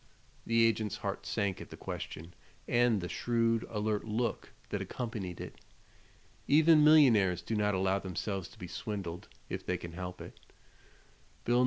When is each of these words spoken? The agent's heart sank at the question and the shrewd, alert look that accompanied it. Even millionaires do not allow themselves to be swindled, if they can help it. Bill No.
The 0.47 0.65
agent's 0.65 0.97
heart 0.97 1.27
sank 1.27 1.61
at 1.61 1.69
the 1.69 1.77
question 1.77 2.33
and 2.67 3.01
the 3.01 3.07
shrewd, 3.07 3.67
alert 3.69 4.03
look 4.03 4.51
that 4.69 4.81
accompanied 4.81 5.39
it. 5.39 5.57
Even 6.47 6.83
millionaires 6.83 7.43
do 7.43 7.55
not 7.55 7.75
allow 7.75 7.99
themselves 7.99 8.47
to 8.49 8.57
be 8.57 8.65
swindled, 8.67 9.27
if 9.47 9.63
they 9.63 9.77
can 9.77 9.91
help 9.91 10.19
it. 10.19 10.39
Bill 11.45 11.57
No. 11.57 11.59